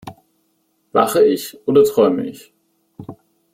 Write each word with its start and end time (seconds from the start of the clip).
Wache 0.93 1.23
ich 1.23 1.55
oder 1.67 1.83
träume 1.83 2.25
ich? 2.25 2.51